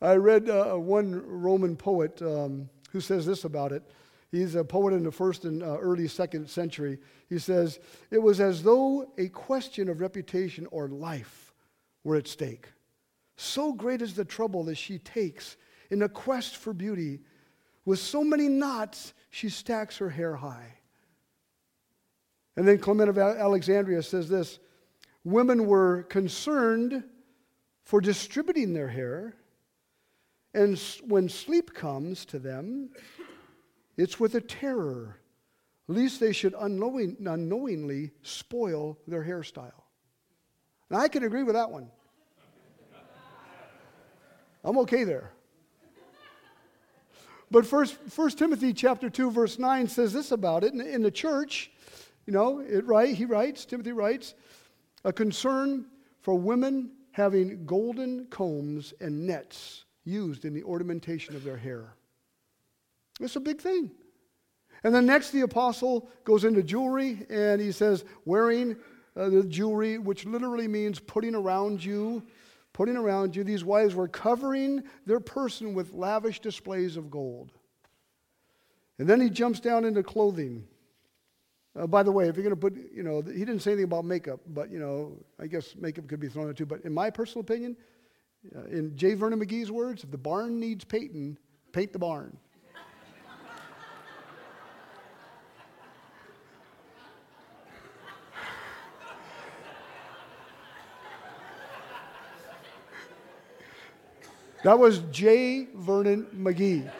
[0.00, 3.82] I read uh, one Roman poet um, who says this about it.
[4.32, 6.98] He's a poet in the first and uh, early second century.
[7.28, 11.52] He says, It was as though a question of reputation or life
[12.02, 12.68] were at stake.
[13.40, 15.56] So great is the trouble that she takes
[15.88, 17.20] in a quest for beauty.
[17.86, 20.74] With so many knots, she stacks her hair high.
[22.58, 24.58] And then Clement of Alexandria says this
[25.24, 27.02] Women were concerned
[27.82, 29.36] for distributing their hair,
[30.52, 32.90] and when sleep comes to them,
[33.96, 35.16] it's with a terror,
[35.88, 39.82] lest they should unknowing, unknowingly spoil their hairstyle.
[40.90, 41.90] And I can agree with that one.
[44.64, 45.32] I'm okay there.
[47.50, 50.72] But first, First Timothy chapter 2, verse 9 says this about it.
[50.72, 51.70] In, in the church,
[52.26, 54.34] you know, it right, he writes, Timothy writes,
[55.04, 55.86] a concern
[56.20, 61.94] for women having golden combs and nets used in the ornamentation of their hair.
[63.20, 63.90] It's a big thing.
[64.84, 68.76] And then next, the apostle goes into jewelry and he says, wearing
[69.16, 72.22] uh, the jewelry, which literally means putting around you
[72.72, 73.44] putting around you.
[73.44, 77.52] These wives were covering their person with lavish displays of gold.
[78.98, 80.66] And then he jumps down into clothing.
[81.74, 83.84] Uh, by the way, if you're going to put, you know, he didn't say anything
[83.84, 86.66] about makeup, but, you know, I guess makeup could be thrown in too.
[86.66, 87.76] But in my personal opinion,
[88.54, 89.14] uh, in J.
[89.14, 91.38] Vernon McGee's words, if the barn needs painting,
[91.72, 92.36] paint the barn.
[104.62, 105.68] That was J.
[105.74, 106.90] Vernon McGee.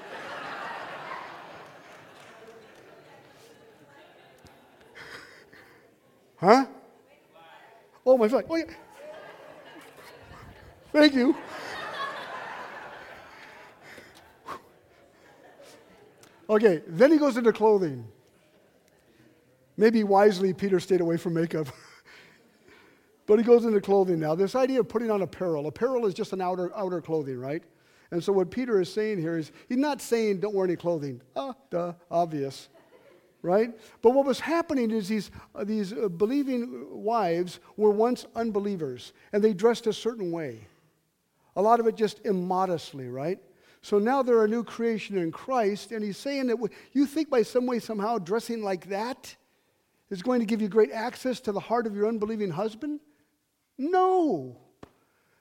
[6.36, 6.64] Huh?
[8.06, 8.44] Oh, my phone.
[8.48, 8.64] Oh, yeah.
[10.92, 11.36] Thank you.
[16.48, 18.04] Okay, then he goes into clothing.
[19.76, 21.68] Maybe wisely, Peter stayed away from makeup.
[23.30, 24.34] But he goes into clothing now.
[24.34, 25.68] This idea of putting on apparel.
[25.68, 27.62] Apparel is just an outer, outer clothing, right?
[28.10, 31.22] And so what Peter is saying here is he's not saying don't wear any clothing.
[31.36, 32.68] Ah, duh, obvious.
[33.40, 33.70] Right?
[34.02, 39.44] But what was happening is these, uh, these uh, believing wives were once unbelievers, and
[39.44, 40.66] they dressed a certain way.
[41.54, 43.38] A lot of it just immodestly, right?
[43.80, 46.58] So now they're a new creation in Christ, and he's saying that
[46.94, 49.36] you think by some way, somehow, dressing like that
[50.10, 52.98] is going to give you great access to the heart of your unbelieving husband?
[53.80, 54.58] No.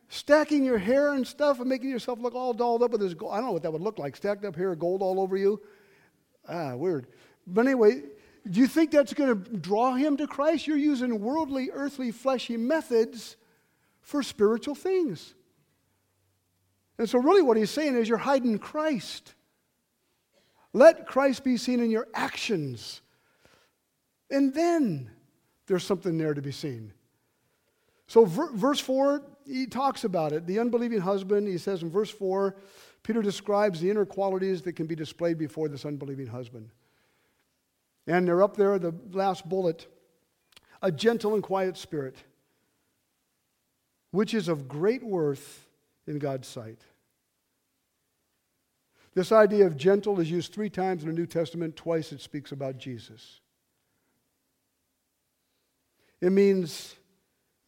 [0.08, 3.34] Stacking your hair and stuff and making yourself look all dolled up with this gold.
[3.34, 4.16] I don't know what that would look like.
[4.16, 5.62] Stacked up hair, gold all over you.
[6.48, 7.08] Ah, weird.
[7.46, 8.04] But anyway,
[8.50, 10.68] do you think that's going to draw him to Christ?
[10.68, 13.36] You're using worldly, earthly, fleshy methods
[14.02, 15.36] for spiritual things.
[16.98, 19.36] And so, really, what he's saying is you're hiding Christ.
[20.72, 23.02] Let Christ be seen in your actions.
[24.32, 25.12] And then
[25.68, 26.94] there's something there to be seen.
[28.10, 30.48] So, ver- verse 4, he talks about it.
[30.48, 32.56] The unbelieving husband, he says in verse 4,
[33.04, 36.72] Peter describes the inner qualities that can be displayed before this unbelieving husband.
[38.08, 39.88] And they're up there, the last bullet
[40.82, 42.16] a gentle and quiet spirit,
[44.12, 45.68] which is of great worth
[46.08, 46.80] in God's sight.
[49.14, 52.54] This idea of gentle is used three times in the New Testament, twice it speaks
[52.54, 53.42] about Jesus.
[56.22, 56.96] It means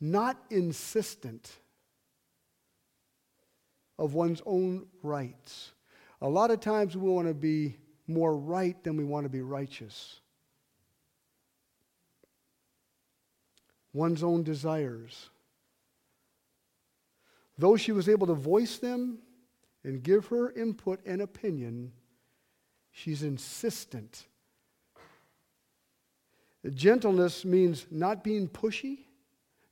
[0.01, 1.51] not insistent
[3.99, 5.73] of one's own rights.
[6.21, 7.77] A lot of times we want to be
[8.08, 10.19] more right than we want to be righteous.
[13.93, 15.29] One's own desires.
[17.58, 19.19] Though she was able to voice them
[19.83, 21.91] and give her input and opinion,
[22.91, 24.25] she's insistent.
[26.73, 28.99] Gentleness means not being pushy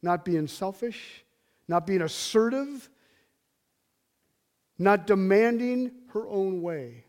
[0.02, 1.24] not being selfish,
[1.68, 2.89] not being assertive,
[4.78, 7.04] not demanding her own way.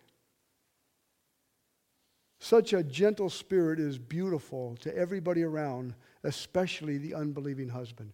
[2.38, 8.12] Such a gentle spirit is beautiful to everybody around, especially the unbelieving husband.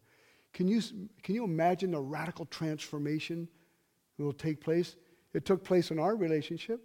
[0.53, 0.83] Can you,
[1.23, 3.49] can you imagine the radical transformation
[4.17, 4.97] that will take place?
[5.33, 6.81] It took place in our relationship,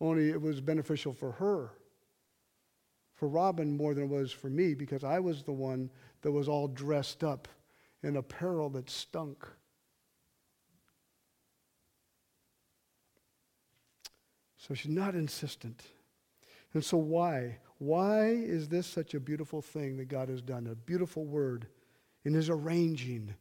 [0.00, 1.70] only it was beneficial for her
[3.14, 5.90] for Robin more than it was for me because I was the one
[6.22, 7.48] that was all dressed up
[8.02, 9.46] in apparel that stunk.
[14.56, 15.82] So she's not insistent.
[16.72, 17.58] And so, why?
[17.78, 20.66] Why is this such a beautiful thing that God has done?
[20.66, 21.66] A beautiful word
[22.24, 23.34] in His arranging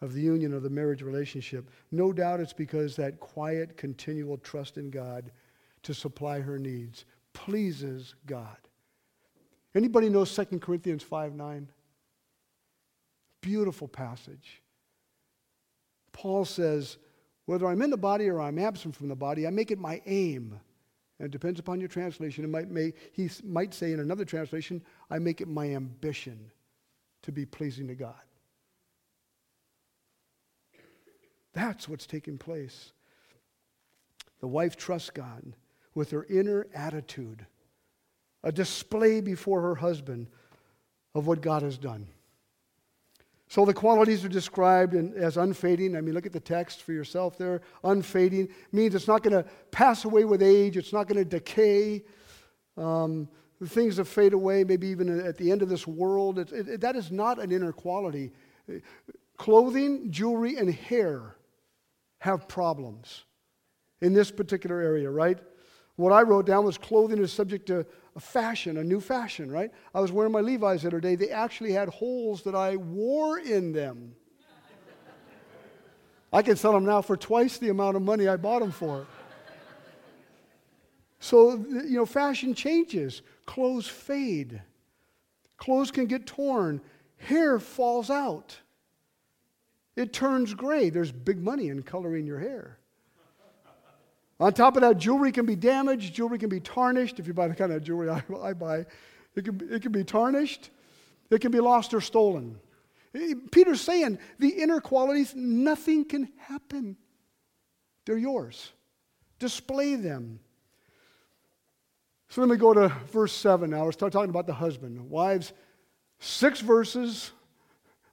[0.00, 1.70] of the union of the marriage relationship.
[1.90, 5.30] No doubt it's because that quiet, continual trust in God
[5.82, 8.56] to supply her needs pleases God.
[9.74, 11.68] Anybody know 2 Corinthians 5 9?
[13.40, 14.62] Beautiful passage.
[16.12, 16.98] Paul says,
[17.46, 20.02] whether I'm in the body or I'm absent from the body, I make it my
[20.06, 20.60] aim.
[21.18, 22.44] And it depends upon your translation.
[22.44, 26.50] It might may, he might say in another translation, I make it my ambition
[27.22, 28.14] to be pleasing to God.
[31.52, 32.92] That's what's taking place.
[34.40, 35.52] The wife trusts God
[35.94, 37.46] with her inner attitude,
[38.42, 40.26] a display before her husband
[41.14, 42.06] of what God has done.
[43.48, 45.96] So the qualities are described in, as unfading.
[45.96, 47.62] I mean, look at the text for yourself there.
[47.82, 52.04] Unfading means it's not going to pass away with age, it's not going to decay.
[52.76, 53.28] Um,
[53.66, 56.96] things that fade away, maybe even at the end of this world, it, it, that
[56.96, 58.30] is not an inner quality.
[59.36, 61.36] Clothing, jewelry, and hair
[62.20, 63.24] have problems
[64.00, 65.38] in this particular area, right?
[65.96, 67.84] What I wrote down was clothing is subject to
[68.16, 69.70] a fashion, a new fashion, right?
[69.94, 71.14] I was wearing my Levi's the other day.
[71.14, 74.14] They actually had holes that I wore in them.
[76.32, 79.06] I can sell them now for twice the amount of money I bought them for.
[81.18, 84.62] So, you know, fashion changes, clothes fade,
[85.58, 86.80] clothes can get torn,
[87.18, 88.56] hair falls out.
[89.96, 90.88] It turns gray.
[90.88, 92.78] There's big money in coloring your hair.
[94.40, 97.20] On top of that, jewelry can be damaged, jewelry can be tarnished.
[97.20, 98.86] If you buy the kind of jewelry I, I buy,
[99.36, 100.70] it can, it can be tarnished,
[101.30, 102.58] it can be lost or stolen.
[103.14, 106.96] Eh, Peter's saying the inner qualities, nothing can happen.
[108.06, 108.72] They're yours.
[109.38, 110.40] Display them.
[112.28, 113.82] So let me go to verse 7 now.
[113.82, 115.10] We'll start talking about the husband.
[115.10, 115.52] Wives,
[116.18, 117.32] six verses,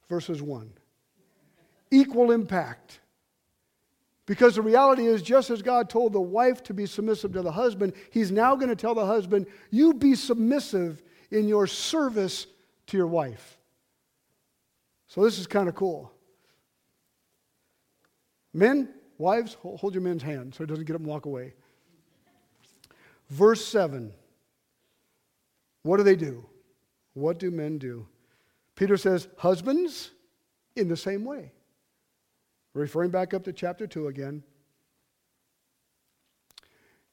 [0.08, 0.72] verses 1
[1.90, 3.00] equal impact.
[4.28, 7.50] Because the reality is, just as God told the wife to be submissive to the
[7.50, 12.46] husband, he's now going to tell the husband, you be submissive in your service
[12.88, 13.56] to your wife.
[15.06, 16.12] So this is kind of cool.
[18.52, 21.54] Men, wives, hold your men's hand so he doesn't get up and walk away.
[23.30, 24.12] Verse 7.
[25.84, 26.44] What do they do?
[27.14, 28.06] What do men do?
[28.76, 30.10] Peter says, Husbands,
[30.76, 31.52] in the same way.
[32.78, 34.42] Referring back up to chapter 2 again.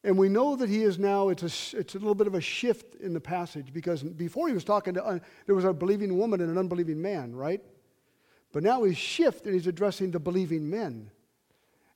[0.04, 2.42] And we know that he is now, it's a, it's a little bit of a
[2.42, 6.42] shift in the passage because before he was talking to, there was a believing woman
[6.42, 7.62] and an unbelieving man, right?
[8.54, 11.10] But now he's shifted and he's addressing the believing men.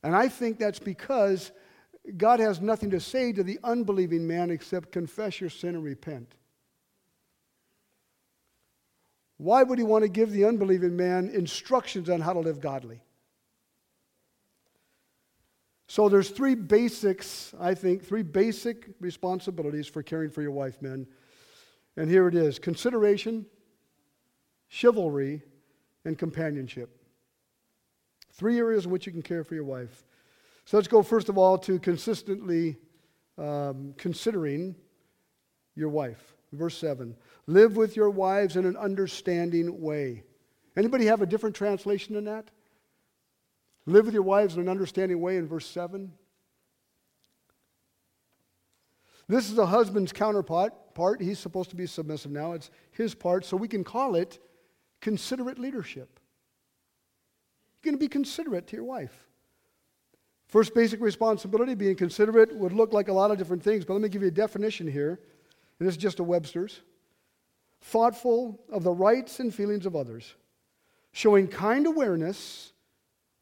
[0.01, 1.51] And I think that's because
[2.17, 6.33] God has nothing to say to the unbelieving man except confess your sin and repent.
[9.37, 13.03] Why would he want to give the unbelieving man instructions on how to live godly?
[15.89, 21.07] So there's three basics, I think, three basic responsibilities for caring for your wife, men.
[21.97, 23.47] And here it is consideration,
[24.67, 25.41] chivalry,
[26.05, 26.95] and companionship.
[28.33, 30.03] Three areas in which you can care for your wife.
[30.65, 32.77] So let's go first of all to consistently
[33.39, 34.75] um, considering
[35.73, 36.35] your wife.
[36.53, 37.15] Verse 7
[37.47, 40.21] Live with your wives in an understanding way.
[40.77, 42.51] Anybody have a different translation than that?
[43.85, 46.11] Live with your wives in an understanding way in verse 7.
[49.27, 50.73] This is a husband's counterpart.
[50.95, 51.21] Part.
[51.21, 52.53] He's supposed to be submissive now.
[52.53, 54.39] It's his part, so we can call it
[55.01, 56.19] considerate leadership.
[57.81, 59.27] You're going to be considerate to your wife.
[60.47, 64.01] First basic responsibility, being considerate, would look like a lot of different things, but let
[64.01, 65.19] me give you a definition here.
[65.77, 66.81] And this is just a Webster's.
[67.81, 70.35] Thoughtful of the rights and feelings of others,
[71.11, 72.73] showing kind awareness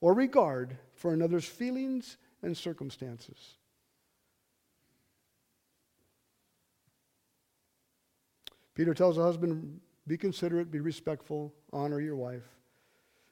[0.02, 3.56] or regard for another's feelings and circumstances.
[8.76, 12.48] Peter tells the husband, be considerate, be respectful, honor your wife.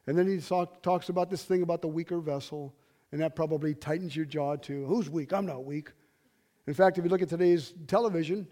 [0.07, 2.73] And then he talk, talks about this thing about the weaker vessel,
[3.11, 4.85] and that probably tightens your jaw too.
[4.85, 5.33] Who's weak?
[5.33, 5.91] I'm not weak.
[6.67, 8.47] In fact, if you look at today's television,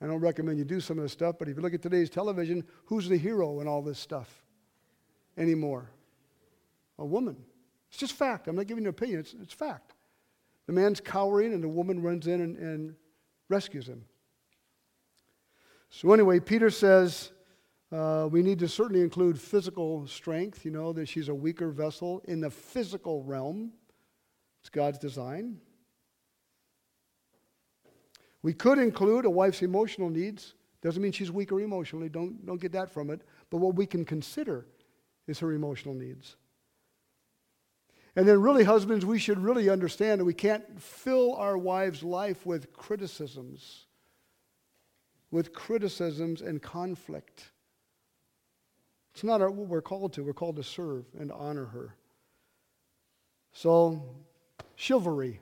[0.00, 2.10] I don't recommend you do some of this stuff, but if you look at today's
[2.10, 4.42] television, who's the hero in all this stuff
[5.36, 5.90] anymore?
[7.02, 7.36] A woman.
[7.90, 8.48] It's just fact.
[8.48, 9.92] I'm not giving you an opinion, it's, it's fact.
[10.66, 12.94] The man's cowering, and the woman runs in and, and
[13.48, 14.04] rescues him.
[15.90, 17.32] So, anyway, Peter says
[17.90, 22.22] uh, we need to certainly include physical strength, you know, that she's a weaker vessel
[22.26, 23.72] in the physical realm.
[24.60, 25.58] It's God's design.
[28.42, 30.54] We could include a wife's emotional needs.
[30.80, 33.22] Doesn't mean she's weaker emotionally, don't, don't get that from it.
[33.50, 34.66] But what we can consider
[35.26, 36.36] is her emotional needs.
[38.14, 42.44] And then, really, husbands, we should really understand that we can't fill our wives' life
[42.44, 43.86] with criticisms,
[45.30, 47.50] with criticisms and conflict.
[49.14, 50.24] It's not what we're called to.
[50.24, 51.94] We're called to serve and honor her.
[53.52, 54.02] So,
[54.76, 55.40] chivalry.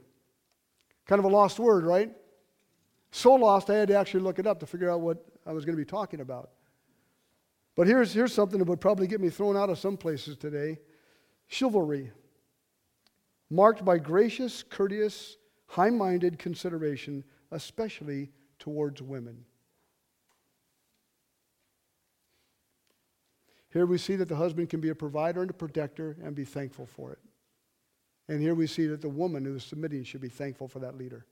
[1.06, 2.12] Kind of a lost word, right?
[3.10, 5.64] So lost, I had to actually look it up to figure out what I was
[5.64, 6.50] going to be talking about.
[7.74, 10.78] But here's, here's something that would probably get me thrown out of some places today
[11.48, 12.12] chivalry
[13.50, 15.36] marked by gracious, courteous,
[15.66, 19.44] high minded consideration, especially towards women.
[23.72, 26.44] Here we see that the husband can be a provider and a protector and be
[26.44, 27.18] thankful for it.
[28.28, 30.96] And here we see that the woman who is submitting should be thankful for that
[30.96, 31.26] leader.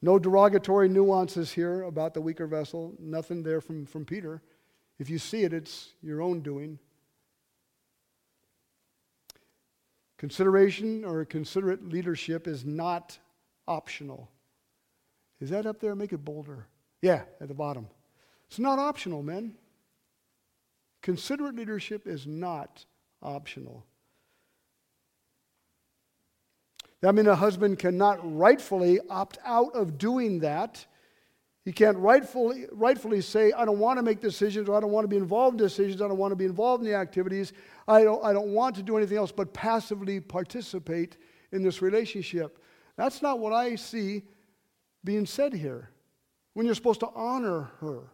[0.00, 4.42] No derogatory nuances here about the weaker vessel, nothing there from, from Peter.
[4.98, 6.78] If you see it, it's your own doing.
[10.22, 13.18] Consideration or considerate leadership is not
[13.66, 14.30] optional.
[15.40, 15.96] Is that up there?
[15.96, 16.68] Make it bolder.
[17.00, 17.88] Yeah, at the bottom.
[18.46, 19.56] It's not optional, men.
[21.02, 22.86] Considerate leadership is not
[23.20, 23.84] optional.
[27.00, 30.86] That means a husband cannot rightfully opt out of doing that.
[31.64, 35.04] He can't rightfully, rightfully say, I don't want to make decisions, or I don't want
[35.04, 37.52] to be involved in decisions, I don't want to be involved in the activities,
[37.86, 41.18] I don't, I don't want to do anything else but passively participate
[41.52, 42.58] in this relationship.
[42.96, 44.22] That's not what I see
[45.04, 45.90] being said here.
[46.54, 48.12] When you're supposed to honor her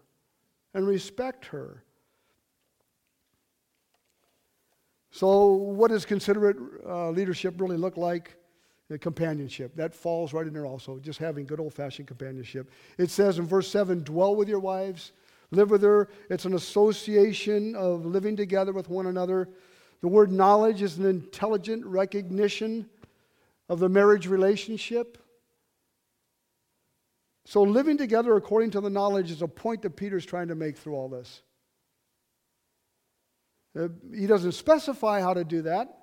[0.75, 1.83] and respect her.
[5.11, 8.38] So, what does considerate uh, leadership really look like?
[8.89, 9.77] The companionship.
[9.77, 12.71] That falls right in there also, just having good old fashioned companionship.
[12.97, 15.13] It says in verse 7 dwell with your wives,
[15.51, 16.09] live with her.
[16.31, 19.51] It's an association of living together with one another.
[20.01, 22.89] The word knowledge is an intelligent recognition
[23.69, 25.19] of the marriage relationship.
[27.45, 30.77] So, living together according to the knowledge is a point that Peter's trying to make
[30.77, 31.43] through all this.
[33.79, 35.95] Uh, he doesn't specify how to do that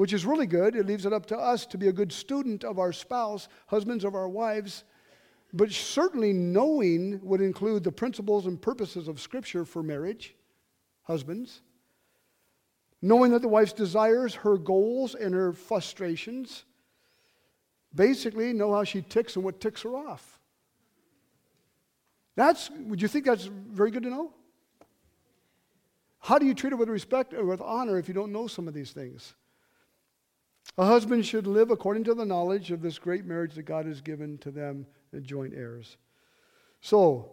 [0.00, 0.76] which is really good.
[0.76, 4.02] It leaves it up to us to be a good student of our spouse, husbands
[4.02, 4.84] of our wives.
[5.52, 10.34] But certainly knowing would include the principles and purposes of Scripture for marriage,
[11.02, 11.60] husbands.
[13.02, 16.64] Knowing that the wife's desires, her goals, and her frustrations.
[17.94, 20.40] Basically, know how she ticks and what ticks her off.
[22.36, 24.32] That's, would you think that's very good to know?
[26.20, 28.66] How do you treat her with respect or with honor if you don't know some
[28.66, 29.34] of these things?
[30.78, 34.00] A husband should live according to the knowledge of this great marriage that God has
[34.00, 35.96] given to them as joint heirs.
[36.80, 37.32] So,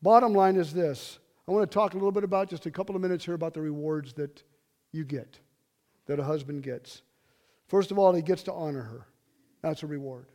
[0.00, 1.18] bottom line is this.
[1.46, 3.54] I want to talk a little bit about just a couple of minutes here about
[3.54, 4.42] the rewards that
[4.90, 5.38] you get,
[6.06, 7.02] that a husband gets.
[7.68, 9.06] First of all, he gets to honor her.
[9.60, 10.26] That's a reward.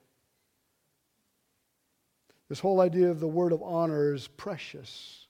[2.49, 5.27] This whole idea of the word of honor is precious,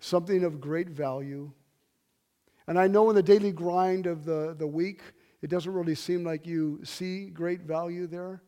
[0.00, 1.52] something of great value
[2.68, 5.00] and I know in the daily grind of the, the week,
[5.40, 8.42] it doesn't really seem like you see great value there.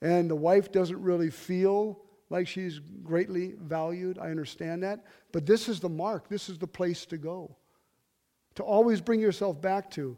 [0.00, 2.00] And the wife doesn't really feel
[2.30, 4.18] like she's greatly valued.
[4.18, 5.04] I understand that.
[5.32, 7.56] But this is the mark, this is the place to go,
[8.54, 10.16] to always bring yourself back to.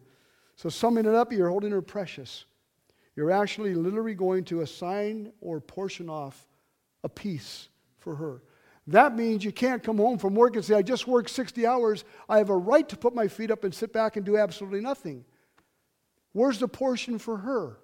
[0.57, 2.45] So, summing it up, you're holding her precious.
[3.17, 6.47] You're actually literally going to assign or portion off
[7.05, 8.43] a piece for her.
[8.89, 12.05] That means you can't come home from work and say, I just worked 60 hours.
[12.27, 14.81] I have a right to put my feet up and sit back and do absolutely
[14.81, 15.27] nothing.
[16.33, 17.79] Where's the portion for her?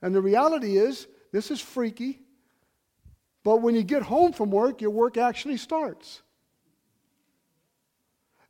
[0.00, 2.18] And the reality is, this is freaky,
[3.44, 6.22] but when you get home from work, your work actually starts.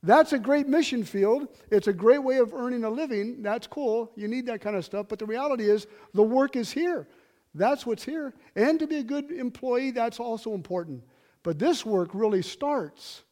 [0.05, 1.49] That's a great mission field.
[1.73, 3.43] It's a great way of earning a living.
[3.43, 4.13] That's cool.
[4.15, 5.07] You need that kind of stuff.
[5.09, 7.09] But the reality is, the work is here.
[7.55, 8.33] That's what's here.
[8.55, 11.03] And to be a good employee, that's also important.
[11.43, 13.23] But this work really starts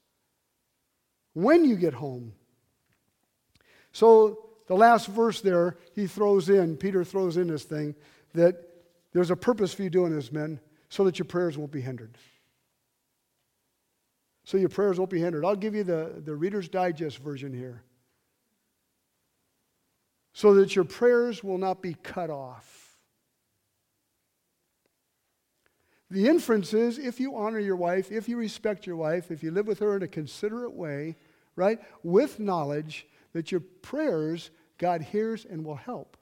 [1.35, 2.33] when you get home.
[3.93, 7.95] So, the last verse there, he throws in, Peter throws in this thing,
[8.35, 8.57] that
[9.13, 10.61] there's a purpose for you doing this, men,
[10.91, 12.19] so that your prayers won't be hindered.
[14.45, 15.45] So your prayers won't be hindered.
[15.45, 17.83] I'll give you the, the Reader's Digest version here.
[20.33, 22.78] So that your prayers will not be cut off.
[26.11, 29.51] The inference is if you honor your wife, if you respect your wife, if you
[29.51, 31.17] live with her in a considerate way,
[31.55, 36.17] right, with knowledge that your prayers God hears and will help.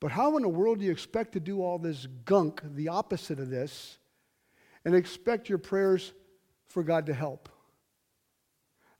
[0.00, 3.40] But how in the world do you expect to do all this gunk, the opposite
[3.40, 3.98] of this,
[4.84, 6.12] and expect your prayers
[6.68, 7.48] for God to help?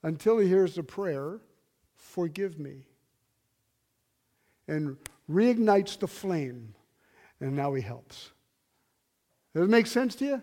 [0.03, 1.41] Until he hears the prayer,
[1.95, 2.87] forgive me,
[4.67, 4.97] and
[5.31, 6.75] reignites the flame,
[7.41, 8.33] and now he helps.
[9.55, 10.43] Does it make sense to you?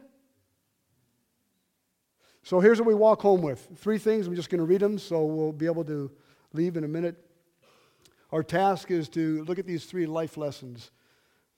[2.43, 3.67] So here's what we walk home with.
[3.77, 4.27] Three things.
[4.27, 6.11] I'm just going to read them so we'll be able to
[6.53, 7.15] leave in a minute.
[8.31, 10.91] Our task is to look at these three life lessons.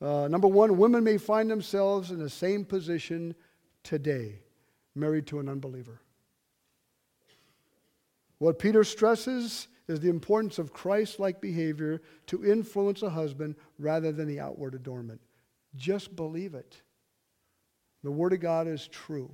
[0.02, 3.36] Uh, number one, women may find themselves in the same position
[3.84, 4.40] today,
[4.96, 6.02] married to an unbeliever.
[8.38, 14.12] What Peter stresses is the importance of Christ like behavior to influence a husband rather
[14.12, 15.22] than the outward adornment.
[15.76, 16.82] Just believe it.
[18.04, 19.30] The Word of God is true.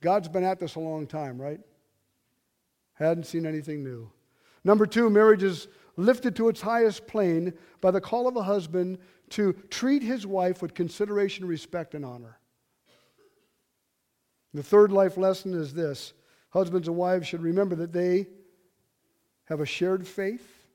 [0.00, 1.60] God's been at this a long time, right?
[2.94, 4.10] Hadn't seen anything new.
[4.64, 8.98] Number two, marriage is lifted to its highest plane by the call of a husband
[9.30, 12.38] to treat his wife with consideration, respect, and honor.
[14.54, 16.12] The third life lesson is this
[16.50, 18.26] husbands and wives should remember that they
[19.44, 20.66] have a shared faith,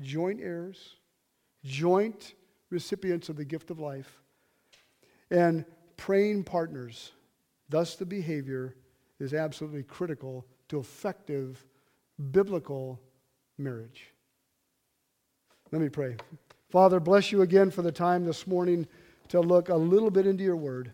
[0.00, 0.96] joint heirs,
[1.64, 2.34] joint
[2.70, 4.20] recipients of the gift of life,
[5.30, 5.64] and
[5.98, 7.12] praying partners.
[7.68, 8.74] Thus, the behavior
[9.20, 11.66] is absolutely critical to effective
[12.30, 12.98] biblical
[13.58, 14.06] marriage.
[15.70, 16.16] Let me pray.
[16.70, 18.86] Father, bless you again for the time this morning
[19.28, 20.92] to look a little bit into your word.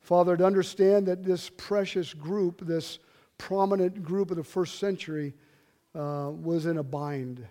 [0.00, 2.98] Father, to understand that this precious group, this
[3.38, 5.32] prominent group of the first century,
[5.94, 7.46] uh, was in a bind.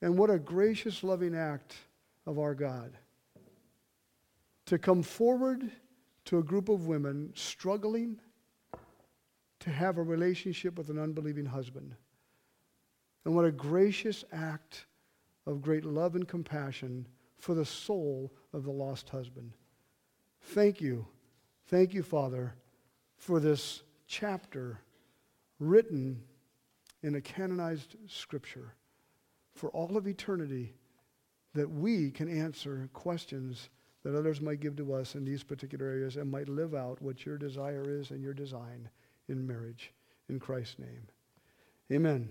[0.00, 1.74] And what a gracious, loving act
[2.26, 2.92] of our God
[4.66, 5.70] to come forward
[6.28, 8.20] to a group of women struggling
[9.60, 11.94] to have a relationship with an unbelieving husband.
[13.24, 14.84] And what a gracious act
[15.46, 17.06] of great love and compassion
[17.38, 19.52] for the soul of the lost husband.
[20.42, 21.06] Thank you.
[21.68, 22.52] Thank you, Father,
[23.16, 24.80] for this chapter
[25.58, 26.20] written
[27.02, 28.74] in a canonized scripture
[29.54, 30.74] for all of eternity
[31.54, 33.70] that we can answer questions
[34.08, 37.26] that others might give to us in these particular areas and might live out what
[37.26, 38.88] your desire is and your design
[39.28, 39.92] in marriage.
[40.30, 41.06] In Christ's name.
[41.92, 42.30] Amen.